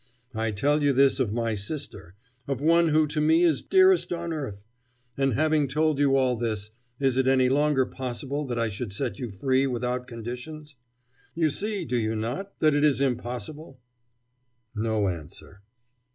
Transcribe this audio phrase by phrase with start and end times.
[0.33, 2.15] I tell you this of my sister
[2.47, 4.65] of one who to me is dearest on earth;
[5.15, 9.19] and, having told you all this, is it any longer possible that I should set
[9.19, 10.73] you free without conditions?
[11.35, 13.79] You see, do you not, that it is impossible?"
[14.73, 15.61] No answer.